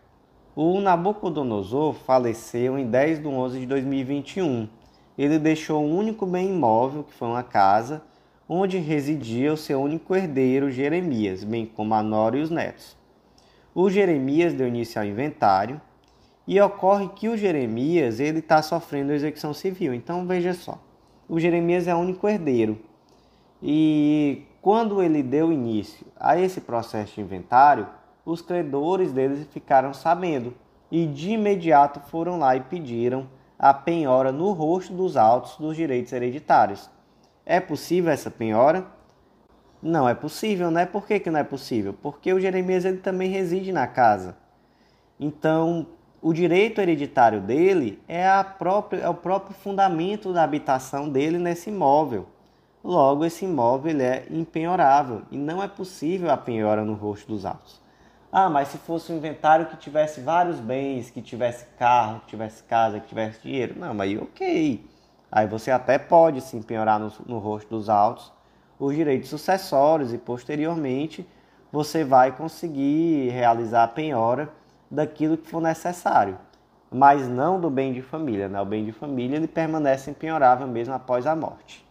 O 0.54 0.80
Nabucodonosor 0.80 1.94
faleceu 1.94 2.78
em 2.78 2.87
10 2.87 3.21
de 3.21 3.26
11 3.26 3.61
de 3.61 3.66
2021. 3.66 4.68
Ele 5.16 5.38
deixou 5.38 5.82
um 5.82 5.97
único 5.97 6.26
bem 6.26 6.50
imóvel, 6.50 7.04
que 7.04 7.14
foi 7.14 7.28
uma 7.28 7.42
casa, 7.42 8.02
onde 8.54 8.76
residia 8.76 9.50
o 9.50 9.56
seu 9.56 9.80
único 9.80 10.14
herdeiro, 10.14 10.71
Jeremias, 10.71 11.42
bem 11.42 11.64
como 11.64 11.94
a 11.94 12.02
nora 12.02 12.37
e 12.37 12.42
os 12.42 12.50
netos. 12.50 12.94
O 13.75 13.88
Jeremias 13.88 14.52
deu 14.52 14.68
início 14.68 15.00
ao 15.00 15.06
inventário 15.06 15.80
e 16.47 16.61
ocorre 16.61 17.09
que 17.16 17.30
o 17.30 17.37
Jeremias 17.37 18.21
ele 18.21 18.40
está 18.40 18.61
sofrendo 18.61 19.11
execução 19.11 19.54
civil. 19.54 19.94
Então 19.94 20.26
veja 20.26 20.52
só, 20.52 20.78
o 21.26 21.40
Jeremias 21.40 21.88
é 21.88 21.94
o 21.94 21.99
único 21.99 22.28
herdeiro 22.28 22.78
e 23.62 24.42
quando 24.61 25.02
ele 25.02 25.23
deu 25.23 25.50
início 25.50 26.06
a 26.14 26.38
esse 26.38 26.61
processo 26.61 27.14
de 27.14 27.23
inventário, 27.23 27.87
os 28.23 28.42
credores 28.42 29.12
deles 29.12 29.47
ficaram 29.50 29.94
sabendo 29.94 30.52
e 30.90 31.06
de 31.06 31.30
imediato 31.30 32.00
foram 32.00 32.38
lá 32.38 32.54
e 32.54 32.61
pediram 32.61 33.26
a 33.59 33.73
penhora 33.73 34.30
no 34.30 34.52
rosto 34.52 34.92
dos 34.92 35.16
autos 35.16 35.56
dos 35.56 35.75
direitos 35.75 36.12
hereditários. 36.12 36.90
É 37.44 37.58
possível 37.61 38.12
essa 38.12 38.30
penhora? 38.30 38.87
Não 39.82 40.08
é 40.08 40.14
possível, 40.14 40.70
né? 40.70 40.87
Por 40.87 41.06
que, 41.06 41.18
que 41.18 41.30
não 41.30 41.40
é 41.40 41.44
possível? 41.44 41.92
Porque 41.92 42.32
o 42.32 42.40
Jeremias 42.40 42.84
ele 42.84 42.99
também 42.99 43.28
reside 43.30 43.72
na 43.72 43.87
casa. 43.87 44.37
Então, 45.18 45.87
o 46.20 46.32
direito 46.32 46.80
hereditário 46.80 47.40
dele 47.40 48.00
é, 48.06 48.28
a 48.28 48.44
própria, 48.44 49.00
é 49.00 49.08
o 49.08 49.14
próprio 49.14 49.54
fundamento 49.56 50.32
da 50.32 50.44
habitação 50.44 51.08
dele 51.08 51.37
nesse 51.37 51.68
imóvel. 51.68 52.28
Logo, 52.84 53.25
esse 53.25 53.44
imóvel 53.44 54.00
é 54.00 54.25
impenhorável 54.30 55.22
e 55.30 55.37
não 55.37 55.61
é 55.61 55.66
possível 55.66 56.30
a 56.30 56.37
penhora 56.37 56.84
no 56.84 56.94
rosto 56.94 57.26
dos 57.28 57.44
autos. 57.44 57.80
Ah, 58.30 58.49
mas 58.49 58.68
se 58.68 58.78
fosse 58.78 59.12
um 59.12 59.16
inventário 59.16 59.66
que 59.66 59.76
tivesse 59.76 60.20
vários 60.20 60.58
bens, 60.58 61.11
que 61.11 61.20
tivesse 61.20 61.66
carro, 61.76 62.20
que 62.20 62.28
tivesse 62.28 62.62
casa, 62.62 62.99
que 62.99 63.08
tivesse 63.08 63.42
dinheiro. 63.42 63.78
Não, 63.78 63.92
mas 63.92 64.16
ok. 64.20 64.84
Aí 65.32 65.46
você 65.46 65.70
até 65.70 65.98
pode 65.98 66.42
se 66.42 66.58
empenhorar 66.58 67.00
no, 67.00 67.10
no 67.26 67.38
rosto 67.38 67.70
dos 67.70 67.88
autos 67.88 68.30
os 68.78 68.94
direitos 68.94 69.30
sucessórios 69.30 70.12
e 70.12 70.18
posteriormente 70.18 71.26
você 71.72 72.04
vai 72.04 72.32
conseguir 72.32 73.30
realizar 73.30 73.84
a 73.84 73.88
penhora 73.88 74.50
daquilo 74.90 75.38
que 75.38 75.48
for 75.48 75.62
necessário, 75.62 76.36
mas 76.90 77.26
não 77.26 77.58
do 77.58 77.70
bem 77.70 77.94
de 77.94 78.02
família. 78.02 78.46
Né? 78.46 78.60
O 78.60 78.66
bem 78.66 78.84
de 78.84 78.92
família 78.92 79.36
ele 79.36 79.48
permanece 79.48 80.10
impenhorável 80.10 80.66
mesmo 80.66 80.92
após 80.92 81.26
a 81.26 81.34
morte. 81.34 81.82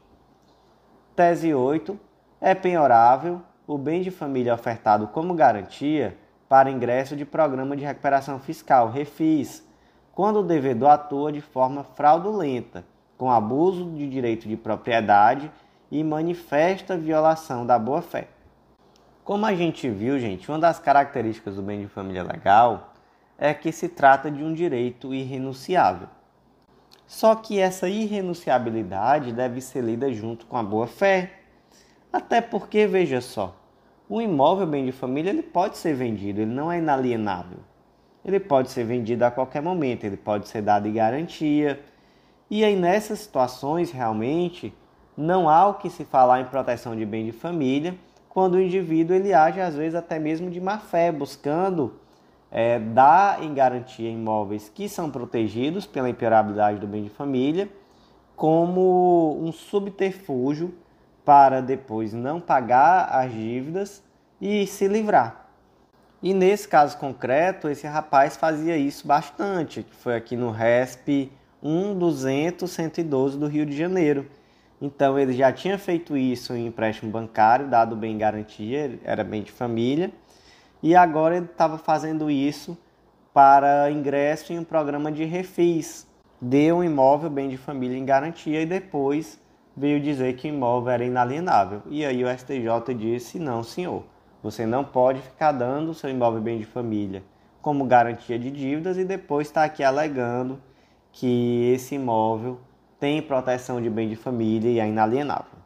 Tese 1.16 1.52
8. 1.52 2.00
É 2.40 2.54
penhorável 2.54 3.42
o 3.66 3.78
bem 3.78 4.02
de 4.02 4.12
família 4.12 4.54
ofertado 4.54 5.08
como 5.08 5.34
garantia 5.34 6.16
para 6.48 6.70
ingresso 6.70 7.16
de 7.16 7.26
programa 7.26 7.76
de 7.76 7.86
recuperação 7.86 8.38
fiscal, 8.38 8.90
refis, 8.90 9.66
quando 10.14 10.40
o 10.40 10.44
devedor 10.44 10.90
atua 10.90 11.32
de 11.32 11.42
forma 11.42 11.84
fraudulenta, 11.84 12.84
com 13.22 13.30
abuso 13.30 13.86
de 13.92 14.10
direito 14.10 14.50
de 14.50 14.58
propriedade 14.58 15.52
e 15.92 16.04
manifesta 16.04 16.98
violação 16.98 17.68
da 17.68 17.78
boa-fé. 17.78 18.30
Como 19.24 19.46
a 19.46 19.54
gente 19.54 19.88
viu, 19.88 20.20
gente, 20.20 20.50
uma 20.50 20.58
das 20.58 20.80
características 20.80 21.56
do 21.56 21.62
bem 21.62 21.82
de 21.82 21.88
família 21.88 22.24
legal 22.24 22.96
é 23.38 23.54
que 23.54 23.72
se 23.72 23.88
trata 23.88 24.32
de 24.32 24.44
um 24.44 24.52
direito 24.52 25.14
irrenunciável. 25.14 26.08
Só 27.06 27.36
que 27.36 27.60
essa 27.60 27.88
irrenunciabilidade 27.88 29.32
deve 29.32 29.62
ser 29.62 29.84
lida 29.84 30.12
junto 30.12 30.48
com 30.48 30.58
a 30.58 30.64
boa 30.64 30.88
fé. 30.88 31.42
Até 32.12 32.42
porque, 32.42 32.88
veja 32.88 33.22
só, 33.22 33.56
o 34.10 34.20
imóvel 34.20 34.66
bem 34.66 34.84
de 34.84 34.92
família 34.92 35.30
ele 35.30 35.44
pode 35.44 35.78
ser 35.78 35.94
vendido, 35.94 36.42
ele 36.42 36.52
não 36.52 36.72
é 36.72 36.80
inalienável. 36.80 37.60
Ele 38.26 38.40
pode 38.40 38.72
ser 38.72 38.84
vendido 38.84 39.24
a 39.26 39.30
qualquer 39.30 39.62
momento, 39.62 40.06
ele 40.06 40.18
pode 40.18 40.48
ser 40.48 40.64
dado 40.64 40.88
em 40.88 40.94
garantia. 40.94 41.80
E 42.52 42.66
aí 42.66 42.76
nessas 42.76 43.20
situações 43.20 43.92
realmente 43.92 44.74
não 45.16 45.48
há 45.48 45.68
o 45.68 45.76
que 45.76 45.90
se 45.90 46.04
falar 46.04 46.42
em 46.42 46.46
proteção 46.46 46.94
de 46.98 47.06
bem 47.06 47.26
de 47.26 47.32
família, 47.32 47.96
quando 48.28 48.56
o 48.56 48.62
indivíduo 48.62 49.16
ele 49.16 49.34
age 49.34 49.62
às 49.62 49.74
vezes 49.74 49.96
até 49.96 50.20
mesmo 50.20 50.50
de 50.50 50.60
má 50.60 50.78
fé, 50.78 51.14
buscando 51.14 51.94
é, 52.52 52.78
dá 52.78 53.38
em 53.40 53.54
garantia 53.54 54.10
imóveis 54.10 54.68
que 54.68 54.90
são 54.90 55.10
protegidos 55.10 55.86
pela 55.86 56.10
imperabilidade 56.10 56.78
do 56.78 56.88
bem 56.88 57.04
de 57.04 57.10
família, 57.10 57.70
como 58.36 59.40
um 59.42 59.54
subterfúgio 59.54 60.74
para 61.24 61.62
depois 61.62 62.12
não 62.12 62.42
pagar 62.42 63.06
as 63.14 63.32
dívidas 63.32 64.04
e 64.42 64.68
se 64.68 64.90
livrar. 64.90 65.46
E 66.22 66.34
nesse 66.34 66.68
caso 66.68 66.98
concreto, 66.98 67.70
esse 67.70 67.88
rapaz 67.88 68.36
fazia 68.36 68.76
isso 68.76 69.08
bastante, 69.08 69.84
que 69.84 69.96
foi 69.96 70.18
aqui 70.18 70.36
no 70.36 70.52
RESP 70.52 71.32
1.200.112 71.64 73.38
do 73.38 73.48
Rio 73.48 73.66
de 73.66 73.76
Janeiro. 73.76 74.26
Então 74.82 75.18
ele 75.20 75.34
já 75.34 75.52
tinha 75.52 75.78
feito 75.78 76.18
isso 76.18 76.54
em 76.54 76.68
empréstimo 76.68 77.12
bancário, 77.12 77.68
dado 77.68 77.96
bem 77.96 78.18
garantia, 78.18 79.00
era 79.04 79.24
bem 79.24 79.44
de 79.44 79.52
família, 79.52 80.12
e 80.82 80.96
agora 80.96 81.38
ele 81.38 81.46
estava 81.46 81.78
fazendo 81.78 82.32
isso 82.32 82.78
para 83.34 83.92
ingresso 83.92 84.52
em 84.52 84.60
um 84.60 84.64
programa 84.64 85.12
de 85.12 85.24
refis. 85.24 86.08
Deu 86.42 86.78
um 86.78 86.84
imóvel 86.84 87.30
bem 87.30 87.48
de 87.48 87.58
família 87.58 87.98
em 87.98 88.04
garantia 88.04 88.62
e 88.62 88.66
depois 88.66 89.40
veio 89.78 90.00
dizer 90.02 90.36
que 90.36 90.48
o 90.48 90.54
imóvel 90.54 90.92
era 90.92 91.06
inalienável. 91.06 91.84
E 91.88 92.04
aí 92.04 92.24
o 92.24 92.28
STJ 92.28 92.96
disse: 92.98 93.38
não, 93.38 93.64
senhor, 93.64 94.04
você 94.42 94.66
não 94.66 94.84
pode 94.84 95.22
ficar 95.22 95.52
dando 95.52 95.92
o 95.92 95.94
seu 95.94 96.10
imóvel 96.10 96.42
bem 96.42 96.58
de 96.58 96.66
família 96.66 97.24
como 97.62 97.86
garantia 97.86 98.40
de 98.40 98.50
dívidas 98.50 98.98
e 98.98 99.06
depois 99.06 99.48
está 99.48 99.64
aqui 99.64 99.84
alegando 99.84 100.60
que 101.12 101.72
esse 101.74 101.96
imóvel 101.96 102.60
tem 103.00 103.22
proteção 103.22 103.82
de 103.82 103.90
bem 103.90 104.08
de 104.08 104.16
família 104.16 104.70
e 104.70 104.80
é 104.80 104.88
inalienável. 104.88 105.60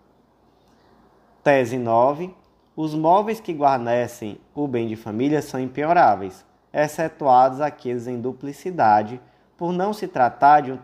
Tese 1.44 1.78
9. 1.78 2.34
Os 2.76 2.94
móveis 2.94 3.40
que 3.40 3.54
guarnecem 3.54 4.40
o 4.54 4.68
bem 4.68 4.88
de 4.88 4.96
família 4.96 5.42
são 5.42 5.60
impenhoráveis, 5.60 6.46
excetuados 6.74 7.62
aqueles 7.62 8.08
em 8.08 8.20
duplicidade, 8.20 9.22
por 9.58 9.72
não 9.72 9.94
se 9.94 10.08
tratar 10.08 10.62
de 10.62 10.72
um 10.72 10.80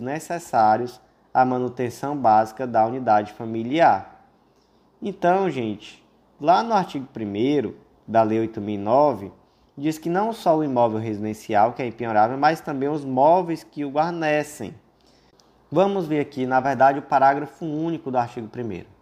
necessários 0.00 1.00
à 1.32 1.44
manutenção 1.44 2.16
básica 2.16 2.66
da 2.66 2.84
unidade 2.86 3.32
familiar. 3.32 4.24
Então, 5.00 5.48
gente, 5.50 6.04
lá 6.40 6.62
no 6.62 6.72
artigo 6.72 7.06
1 7.14 7.74
da 8.08 8.22
Lei 8.22 8.40
8009, 8.40 9.30
diz 9.76 9.98
que 9.98 10.08
não 10.08 10.32
só 10.32 10.56
o 10.56 10.64
imóvel 10.64 10.98
residencial 10.98 11.72
que 11.72 11.82
é 11.82 11.86
impenhorável, 11.86 12.36
mas 12.38 12.60
também 12.60 12.88
os 12.88 13.04
móveis 13.04 13.62
que 13.62 13.84
o 13.84 13.90
guarnecem. 13.90 14.74
Vamos 15.70 16.06
ver 16.06 16.20
aqui, 16.20 16.46
na 16.46 16.60
verdade, 16.60 16.98
o 16.98 17.02
parágrafo 17.02 17.64
único 17.64 18.10
do 18.10 18.18
artigo 18.18 18.46
1 18.46 18.96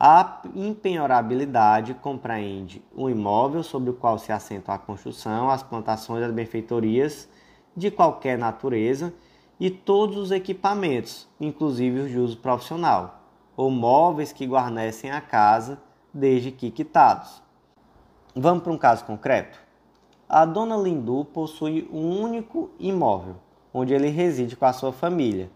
a 0.00 0.42
impenhorabilidade 0.54 1.92
compreende 1.92 2.80
o 2.94 3.10
imóvel 3.10 3.64
sobre 3.64 3.90
o 3.90 3.94
qual 3.94 4.16
se 4.16 4.30
assenta 4.30 4.72
a 4.72 4.78
construção, 4.78 5.50
as 5.50 5.64
plantações, 5.64 6.22
as 6.22 6.30
benfeitorias 6.30 7.28
de 7.76 7.90
qualquer 7.90 8.38
natureza 8.38 9.12
e 9.58 9.68
todos 9.68 10.16
os 10.16 10.30
equipamentos, 10.30 11.28
inclusive 11.40 11.98
os 11.98 12.10
de 12.10 12.18
uso 12.18 12.36
profissional, 12.36 13.22
ou 13.56 13.72
móveis 13.72 14.32
que 14.32 14.46
guarnecem 14.46 15.10
a 15.10 15.20
casa, 15.20 15.80
desde 16.14 16.52
que 16.52 16.70
quitados. 16.70 17.42
Vamos 18.36 18.62
para 18.62 18.72
um 18.72 18.78
caso 18.78 19.04
concreto? 19.04 19.67
A 20.30 20.44
dona 20.44 20.76
Lindu 20.76 21.24
possui 21.24 21.88
um 21.90 22.20
único 22.20 22.68
imóvel, 22.78 23.36
onde 23.72 23.94
ele 23.94 24.10
reside 24.10 24.56
com 24.56 24.66
a 24.66 24.74
sua 24.74 24.92
família. 24.92 25.50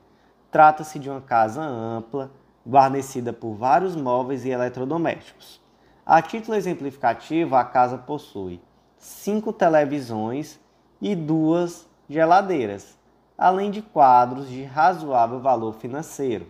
Trata-se 0.50 0.98
de 0.98 1.10
uma 1.10 1.20
casa 1.20 1.60
ampla, 1.60 2.30
guarnecida 2.66 3.34
por 3.34 3.52
vários 3.52 3.94
móveis 3.94 4.46
e 4.46 4.48
eletrodomésticos. 4.48 5.60
A 6.06 6.22
título 6.22 6.56
exemplificativo, 6.56 7.54
a 7.54 7.64
casa 7.64 7.98
possui 7.98 8.62
cinco 8.96 9.52
televisões 9.52 10.58
e 11.02 11.14
duas 11.14 11.86
geladeiras, 12.08 12.98
além 13.36 13.70
de 13.70 13.82
quadros 13.82 14.48
de 14.48 14.62
razoável 14.62 15.38
valor 15.38 15.74
financeiro. 15.74 16.46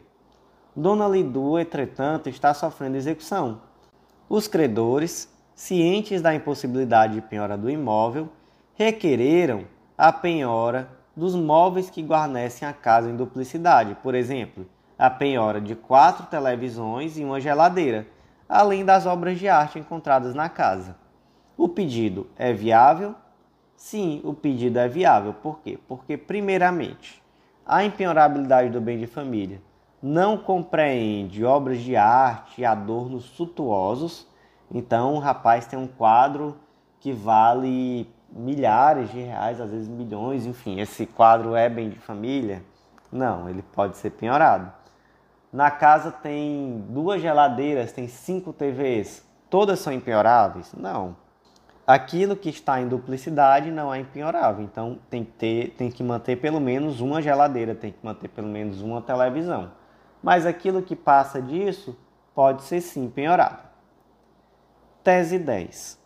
Dona 0.77 1.09
Lidu, 1.09 1.59
entretanto, 1.59 2.29
está 2.29 2.55
sofrendo 2.55 2.97
execução. 2.97 3.63
Os 4.29 4.47
credores, 4.47 5.29
cientes 5.63 6.21
da 6.21 6.35
impossibilidade 6.35 7.15
de 7.15 7.21
penhora 7.21 7.57
do 7.57 7.71
imóvel, 7.71 8.29
requereram 8.75 9.63
a 9.97 10.13
penhora 10.13 10.89
dos 11.15 11.37
móveis 11.37 11.89
que 11.89 12.03
guarnecem 12.03 12.67
a 12.67 12.73
casa 12.73 13.09
em 13.09 13.15
duplicidade, 13.15 13.97
por 14.03 14.13
exemplo, 14.13 14.67
a 14.99 15.09
penhora 15.09 15.61
de 15.61 15.77
quatro 15.77 16.27
televisões 16.27 17.17
e 17.17 17.23
uma 17.23 17.41
geladeira, 17.41 18.09
além 18.49 18.85
das 18.85 19.07
obras 19.07 19.39
de 19.39 19.49
arte 19.49 19.79
encontradas 19.79 20.35
na 20.35 20.49
casa. 20.49 20.97
O 21.57 21.69
pedido 21.69 22.27
é 22.37 22.53
viável? 22.53 23.15
Sim, 23.77 24.21
o 24.25 24.35
pedido 24.35 24.81
é 24.81 24.89
viável. 24.89 25.33
Por 25.33 25.61
quê? 25.61 25.79
Porque, 25.87 26.17
primeiramente, 26.17 27.23
a 27.65 27.85
impenhorabilidade 27.85 28.69
do 28.69 28.81
bem 28.81 28.99
de 28.99 29.07
família 29.07 29.63
não 30.03 30.37
compreende 30.37 31.45
obras 31.45 31.79
de 31.79 31.95
arte 31.95 32.63
e 32.63 32.65
adornos 32.65 33.27
suntuosos. 33.27 34.32
Então, 34.73 35.15
o 35.15 35.19
rapaz 35.19 35.67
tem 35.67 35.79
um 35.79 35.87
quadro 35.87 36.57
que 36.99 37.13
vale 37.13 38.09
milhares 38.31 39.11
de 39.11 39.21
reais, 39.21 39.61
às 39.61 39.71
vezes 39.71 39.89
milhões, 39.89 40.47
enfim, 40.47 40.81
esse 40.81 41.05
quadro 41.05 41.55
é 41.55 41.69
bem 41.69 41.91
de 41.91 41.99
família? 41.99 42.63
Não, 43.11 43.49
ele 43.49 43.63
pode 43.63 43.97
ser 43.99 44.11
penhorado. 44.11 44.73
Na 45.53 45.71
casa 45.71 46.11
tem 46.11 46.83
duas 46.89 47.21
geladeiras, 47.21 47.93
tem 47.93 48.09
cinco 48.09 48.55
TVs. 48.55 49.23
Todas 49.51 49.81
são 49.81 49.93
impenhoráveis? 49.93 50.73
Não. 50.75 51.15
Aquilo 51.87 52.35
que 52.35 52.49
está 52.49 52.81
em 52.81 52.89
duplicidade 52.89 53.71
não 53.71 53.93
é 53.93 53.99
impenhorável. 53.99 54.65
Então 54.65 54.99
tem 55.11 55.23
que, 55.23 55.33
ter, 55.33 55.75
tem 55.77 55.91
que 55.91 56.03
manter 56.03 56.37
pelo 56.37 56.59
menos 56.59 57.01
uma 57.03 57.21
geladeira, 57.21 57.75
tem 57.75 57.93
que 57.93 57.99
manter 58.03 58.29
pelo 58.29 58.49
menos 58.49 58.81
uma 58.81 59.03
televisão. 59.03 59.73
Mas 60.23 60.47
aquilo 60.47 60.81
que 60.81 60.97
passa 60.97 61.43
disso 61.43 61.95
pode 62.35 62.63
ser 62.63 62.81
sim 62.81 63.11
penhorado. 63.11 63.72
Tese 65.03 65.37
10. 65.37 65.99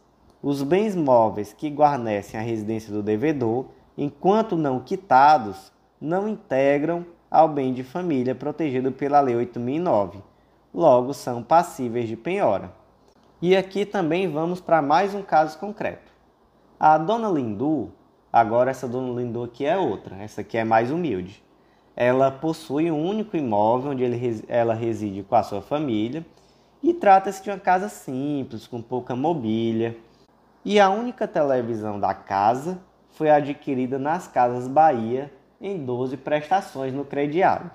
Os 0.43 0.63
bens 0.63 0.97
móveis 0.97 1.53
que 1.53 1.69
guarnecem 1.69 2.41
a 2.41 2.43
residência 2.43 2.91
do 2.91 3.03
devedor, 3.03 3.67
enquanto 3.95 4.57
não 4.57 4.81
quitados, 4.81 5.71
não 6.01 6.27
integram 6.27 7.05
ao 7.31 7.47
bem 7.47 7.75
de 7.75 7.85
família 7.85 8.35
protegido 8.35 8.91
pela 8.91 9.21
Lei 9.21 9.37
8009. 9.37 10.21
Logo, 10.73 11.13
são 11.13 11.43
passíveis 11.43 12.09
de 12.09 12.17
penhora. 12.17 12.73
E 13.43 13.55
aqui 13.55 13.85
também 13.85 14.31
vamos 14.31 14.63
para 14.63 14.81
mais 14.81 15.15
um 15.15 15.21
caso 15.21 15.59
concreto. 15.59 16.11
A 16.81 16.97
dona 16.97 17.29
Lindu, 17.29 17.93
agora 18.33 18.71
essa 18.71 18.89
dona 18.89 19.21
Lindu 19.21 19.43
aqui 19.43 19.67
é 19.67 19.77
outra, 19.77 20.17
essa 20.23 20.41
aqui 20.41 20.57
é 20.57 20.65
mais 20.65 20.91
humilde. 20.91 21.45
Ela 21.95 22.31
possui 22.31 22.91
um 22.91 23.07
único 23.07 23.37
imóvel 23.37 23.91
onde 23.91 24.03
ele, 24.03 24.43
ela 24.49 24.73
reside 24.73 25.23
com 25.23 25.35
a 25.35 25.43
sua 25.43 25.61
família 25.61 26.25
e 26.87 26.95
trata-se 26.95 27.43
de 27.43 27.51
uma 27.51 27.59
casa 27.59 27.89
simples, 27.89 28.69
com 28.69 28.81
pouca 28.81 29.17
mobília. 29.17 29.97
E 30.65 30.79
a 30.79 30.89
única 30.89 31.27
televisão 31.27 31.99
da 31.99 32.15
casa 32.15 32.79
foi 33.11 33.29
adquirida 33.29 33.99
nas 33.99 34.29
Casas 34.29 34.69
Bahia 34.69 35.33
em 35.61 35.85
12 35.85 36.17
prestações 36.19 36.95
no 36.95 37.05
crediário. 37.05 37.69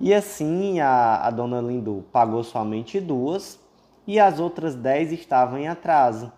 E 0.00 0.12
assim 0.12 0.80
a, 0.80 1.24
a 1.24 1.30
dona 1.30 1.60
Lindu 1.60 2.04
pagou 2.10 2.42
somente 2.42 3.00
duas 3.00 3.60
e 4.08 4.18
as 4.18 4.40
outras 4.40 4.74
10 4.74 5.12
estavam 5.12 5.60
em 5.60 5.68
atraso. 5.68 6.32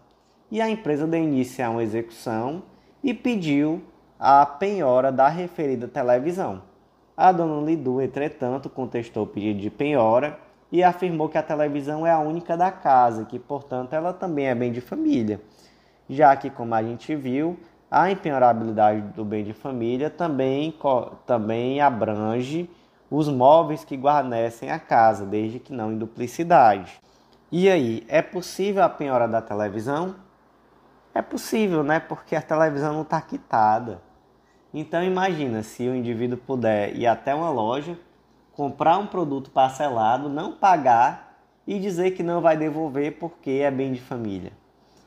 E 0.51 0.61
a 0.61 0.69
empresa 0.69 1.07
deu 1.07 1.23
início 1.23 1.65
a 1.65 1.71
uma 1.71 1.83
execução 1.83 2.65
e 3.03 3.15
pediu 3.15 3.83
a 4.21 4.45
penhora 4.45 5.11
da 5.11 5.27
referida 5.27 5.89
televisão. 5.89 6.61
A 7.17 7.33
dona 7.33 7.65
Lindu, 7.65 7.99
entretanto, 7.99 8.69
contestou 8.69 9.25
o 9.25 9.27
pedido 9.27 9.59
de 9.59 9.71
penhora 9.71 10.39
e 10.73 10.83
afirmou 10.83 11.29
que 11.29 11.37
a 11.37 11.43
televisão 11.43 12.07
é 12.07 12.11
a 12.11 12.19
única 12.19 12.57
da 12.57 12.73
casa, 12.73 13.27
que 13.27 13.39
portanto 13.39 13.93
ela 13.93 14.15
também 14.15 14.47
é 14.47 14.55
bem 14.55 14.73
de 14.73 14.81
família, 14.81 15.39
já 16.09 16.35
que, 16.35 16.49
como 16.49 16.75
a 16.75 16.83
gente 16.83 17.15
viu, 17.15 17.61
a 17.91 18.11
impenhorabilidade 18.11 19.03
do 19.09 19.23
bem 19.23 19.45
de 19.45 19.53
família 19.53 20.09
também, 20.09 20.75
também 21.27 21.79
abrange 21.83 22.71
os 23.11 23.29
móveis 23.29 23.85
que 23.85 23.95
guarnecem 23.95 24.71
a 24.71 24.79
casa, 24.79 25.27
desde 25.27 25.59
que 25.59 25.75
não 25.75 25.93
em 25.93 25.99
duplicidade. 25.99 26.99
E 27.51 27.69
aí, 27.69 28.03
é 28.09 28.23
possível 28.23 28.83
a 28.83 28.89
penhora 28.89 29.29
da 29.29 29.43
televisão? 29.43 30.17
É 31.15 31.21
possível, 31.21 31.83
né? 31.85 32.01
Porque 32.01 32.35
a 32.35 32.41
televisão 32.41 32.95
não 32.95 33.03
está 33.03 33.21
quitada. 33.21 34.01
Então 34.73 35.05
imagina 35.05 35.63
se 35.63 35.87
o 35.87 35.95
indivíduo 35.95 36.39
puder 36.39 36.97
ir 36.97 37.07
até 37.07 37.35
uma 37.35 37.51
loja, 37.51 37.99
comprar 38.53 38.99
um 38.99 39.07
produto 39.07 39.51
parcelado, 39.51 40.29
não 40.29 40.53
pagar 40.53 41.39
e 41.67 41.79
dizer 41.79 42.13
que 42.13 42.23
não 42.23 42.41
vai 42.41 42.57
devolver 42.57 43.19
porque 43.19 43.51
é 43.51 43.71
bem 43.71 43.93
de 43.93 44.01
família. 44.01 44.53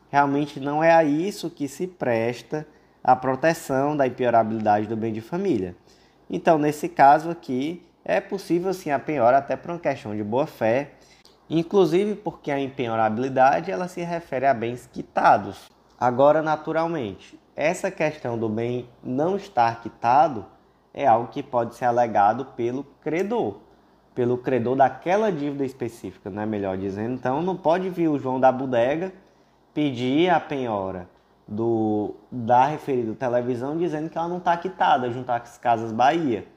Realmente 0.10 0.60
não 0.60 0.84
é 0.84 0.94
a 0.94 1.04
isso 1.04 1.50
que 1.50 1.68
se 1.68 1.88
presta 1.88 2.66
a 3.04 3.16
proteção 3.16 3.96
da 3.96 4.08
impenhorabilidade 4.08 4.88
do 4.88 4.96
bem 4.96 5.14
de 5.14 5.22
família. 5.22 5.76
Então, 6.30 6.58
nesse 6.58 6.90
caso 6.90 7.30
aqui, 7.30 7.86
é 8.04 8.20
possível 8.20 8.74
sim 8.74 8.90
a 8.90 8.98
penhora 8.98 9.38
até 9.38 9.56
por 9.56 9.72
uma 9.72 9.80
questão 9.80 10.16
de 10.16 10.24
boa 10.24 10.48
fé, 10.48 10.92
inclusive 11.50 12.16
porque 12.16 12.50
a 12.50 12.60
impenhorabilidade 12.60 13.70
ela 13.70 13.88
se 13.88 14.02
refere 14.02 14.48
a 14.48 14.54
bens 14.54 14.90
quitados. 14.92 15.70
Agora, 16.00 16.42
naturalmente, 16.42 17.40
essa 17.56 17.92
questão 17.92 18.38
do 18.38 18.50
bem 18.50 18.90
não 19.04 19.36
estar 19.36 19.82
quitado 19.82 20.46
é 20.96 21.06
algo 21.06 21.28
que 21.28 21.44
pode 21.44 21.76
ser 21.76 21.84
alegado 21.84 22.46
pelo 22.56 22.86
credor, 23.02 23.58
pelo 24.16 24.38
credor 24.38 24.78
daquela 24.78 25.30
dívida 25.30 25.66
específica, 25.66 26.30
não 26.30 26.42
é 26.42 26.46
melhor 26.46 26.78
dizendo. 26.78 27.16
Então, 27.16 27.42
não 27.42 27.58
pode 27.58 27.90
vir 27.90 28.08
o 28.08 28.18
João 28.18 28.40
da 28.40 28.50
bodega 28.50 29.12
pedir 29.74 30.30
a 30.30 30.40
penhora 30.40 31.10
do 31.46 32.16
da 32.32 32.66
referida 32.66 33.14
televisão 33.14 33.78
dizendo 33.78 34.10
que 34.10 34.18
ela 34.18 34.30
não 34.30 34.38
está 34.38 34.56
quitada 34.56 35.12
junto 35.12 35.30
às 35.30 35.58
Casas 35.58 35.92
Bahia. 35.92 36.48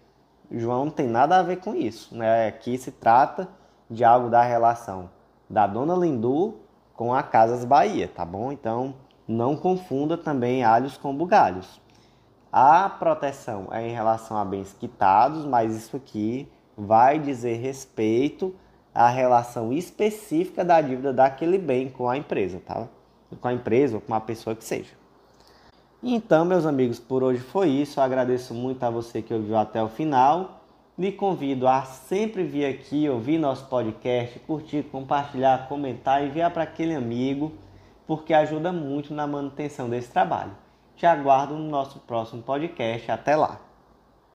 João 0.50 0.84
não 0.86 0.92
tem 0.92 1.08
nada 1.08 1.36
a 1.36 1.42
ver 1.42 1.56
com 1.56 1.74
isso. 1.74 2.14
Né? 2.16 2.46
Aqui 2.46 2.78
se 2.78 2.92
trata 2.92 3.48
de 3.90 4.04
algo 4.04 4.30
da 4.30 4.42
relação 4.42 5.10
da 5.50 5.66
dona 5.66 5.94
Lindu 5.94 6.60
com 6.94 7.12
a 7.12 7.24
Casas 7.24 7.64
Bahia, 7.64 8.08
tá 8.08 8.24
bom? 8.24 8.52
Então, 8.52 8.94
Não 9.26 9.56
confunda 9.56 10.16
também 10.16 10.64
alhos 10.64 10.96
com 10.96 11.14
bugalhos. 11.14 11.78
A 12.52 12.88
proteção 12.88 13.68
é 13.70 13.86
em 13.86 13.92
relação 13.92 14.36
a 14.36 14.44
bens 14.44 14.74
quitados, 14.78 15.44
mas 15.44 15.76
isso 15.76 15.96
aqui 15.96 16.48
vai 16.76 17.18
dizer 17.18 17.56
respeito 17.56 18.54
à 18.94 19.08
relação 19.08 19.72
específica 19.72 20.64
da 20.64 20.80
dívida 20.80 21.12
daquele 21.12 21.58
bem 21.58 21.90
com 21.90 22.08
a 22.08 22.16
empresa, 22.16 22.60
tá? 22.64 22.88
Com 23.40 23.48
a 23.48 23.52
empresa 23.52 23.96
ou 23.96 24.00
com 24.00 24.14
a 24.14 24.20
pessoa 24.20 24.56
que 24.56 24.64
seja. 24.64 24.94
Então, 26.02 26.44
meus 26.44 26.64
amigos, 26.64 26.98
por 26.98 27.22
hoje 27.22 27.40
foi 27.40 27.68
isso. 27.68 28.00
Eu 28.00 28.04
agradeço 28.04 28.54
muito 28.54 28.82
a 28.82 28.88
você 28.88 29.20
que 29.20 29.34
ouviu 29.34 29.56
até 29.56 29.82
o 29.82 29.88
final. 29.88 30.62
Lhe 30.96 31.12
convido 31.12 31.68
a 31.68 31.82
sempre 31.82 32.44
vir 32.44 32.64
aqui 32.64 33.08
ouvir 33.08 33.36
nosso 33.36 33.66
podcast, 33.66 34.38
curtir, 34.40 34.84
compartilhar, 34.84 35.68
comentar 35.68 36.22
e 36.22 36.28
enviar 36.28 36.50
para 36.50 36.62
aquele 36.62 36.94
amigo, 36.94 37.52
porque 38.06 38.32
ajuda 38.32 38.72
muito 38.72 39.12
na 39.12 39.26
manutenção 39.26 39.90
desse 39.90 40.10
trabalho. 40.10 40.52
Te 40.98 41.06
aguardo 41.06 41.54
no 41.56 41.68
nosso 41.70 42.00
próximo 42.00 42.42
podcast. 42.42 43.10
Até 43.10 43.36
lá! 43.36 43.67